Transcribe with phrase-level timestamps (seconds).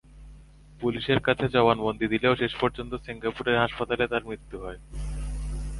[0.81, 4.79] পুলিশের কাছে জবানবন্দি দিলেও শেষ পর্যন্ত সিঙ্গাপুরের হাসপাতালে তাঁর মৃত্যু হয়।